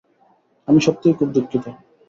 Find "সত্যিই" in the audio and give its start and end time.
0.81-1.17